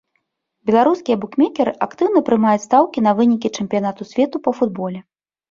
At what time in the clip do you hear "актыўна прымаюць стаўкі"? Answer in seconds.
1.87-3.05